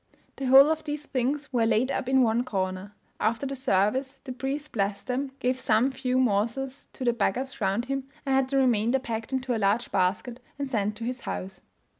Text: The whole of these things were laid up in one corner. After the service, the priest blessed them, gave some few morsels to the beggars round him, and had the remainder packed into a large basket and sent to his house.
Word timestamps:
The 0.37 0.45
whole 0.47 0.71
of 0.71 0.83
these 0.83 1.05
things 1.05 1.53
were 1.53 1.67
laid 1.67 1.91
up 1.91 2.09
in 2.09 2.23
one 2.23 2.43
corner. 2.43 2.95
After 3.19 3.45
the 3.45 3.55
service, 3.55 4.13
the 4.23 4.31
priest 4.31 4.71
blessed 4.71 5.05
them, 5.05 5.31
gave 5.39 5.59
some 5.59 5.91
few 5.91 6.17
morsels 6.17 6.87
to 6.93 7.03
the 7.05 7.13
beggars 7.13 7.61
round 7.61 7.85
him, 7.85 8.09
and 8.25 8.33
had 8.33 8.49
the 8.49 8.57
remainder 8.57 8.97
packed 8.97 9.31
into 9.31 9.55
a 9.55 9.61
large 9.61 9.91
basket 9.91 10.39
and 10.57 10.67
sent 10.67 10.95
to 10.95 11.03
his 11.03 11.21
house. 11.21 11.61